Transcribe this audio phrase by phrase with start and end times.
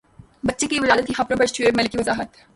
[0.43, 2.43] بچے کی ولادت کی خبروں پر شعیب ملک کی وضاحت